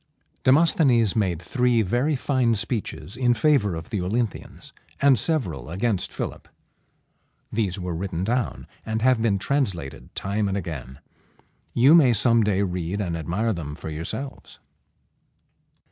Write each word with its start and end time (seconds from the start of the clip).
Demosthenes 0.43 1.15
made 1.15 1.39
three 1.39 1.83
very 1.83 2.15
fine 2.15 2.55
speeches 2.55 3.15
in 3.15 3.35
favor 3.35 3.75
of 3.75 3.91
the 3.91 4.01
Olynthians, 4.01 4.73
and 4.99 5.15
several 5.19 5.69
against 5.69 6.11
Philip. 6.11 6.47
These 7.51 7.79
were 7.79 7.93
written 7.93 8.23
down, 8.23 8.65
and 8.83 9.03
have 9.03 9.21
been 9.21 9.37
translated 9.37 10.09
time 10.15 10.47
and 10.47 10.57
again. 10.57 10.97
You 11.75 11.93
may 11.93 12.13
some 12.13 12.41
day 12.43 12.63
read 12.63 12.99
and 12.99 13.15
admire 13.15 13.53
them 13.53 13.75
for 13.75 13.91
yourselves. 13.91 14.59